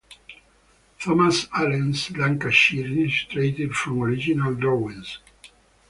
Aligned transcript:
Thomas 0.99 1.45
Allen's, 1.53 2.09
Lancashire 2.17 2.87
Illustrated, 2.87 3.75
from 3.75 4.01
Original 4.01 4.55
Drawings. 4.55 5.19